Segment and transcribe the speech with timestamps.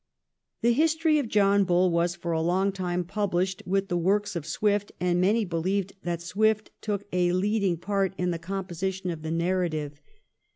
[0.63, 4.35] The' History of John Bull * was for a long time pubhshed with the works
[4.35, 9.21] of Swift, and many believed that Swift took a leading part in the composition of
[9.21, 10.01] the narrative.